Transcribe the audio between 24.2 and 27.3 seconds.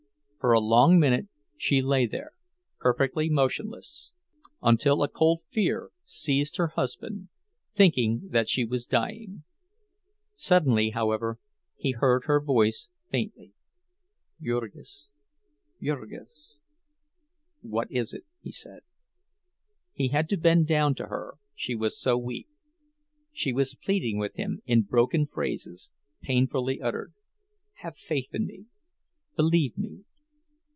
him, in broken phrases, painfully uttered: